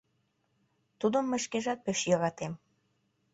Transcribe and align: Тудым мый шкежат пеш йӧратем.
Тудым 0.99 1.23
мый 1.29 1.39
шкежат 1.45 1.79
пеш 1.85 1.99
йӧратем. 2.09 2.53